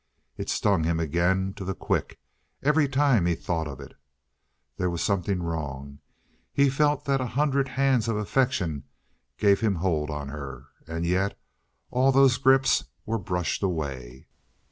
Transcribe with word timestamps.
It 0.35 0.49
stung 0.49 0.83
him 0.83 0.99
again 0.99 1.53
to 1.57 1.63
the 1.63 1.75
quick 1.75 2.17
every 2.63 2.87
time 2.87 3.27
he 3.27 3.35
thought 3.35 3.67
of 3.67 3.79
it. 3.79 3.93
There 4.77 4.89
was 4.89 5.03
something 5.03 5.43
wrong. 5.43 5.99
He 6.51 6.71
felt 6.71 7.05
that 7.05 7.21
a 7.21 7.27
hundred 7.37 7.67
hands 7.67 8.07
of 8.07 8.17
affection 8.17 8.85
gave 9.37 9.61
him 9.61 9.75
hold 9.75 10.09
on 10.09 10.29
her. 10.29 10.69
And 10.87 11.05
yet 11.05 11.37
all 11.91 12.11
those 12.11 12.39
grips 12.39 12.85
were 13.05 13.19
brushed 13.19 13.61
away. 13.61 14.25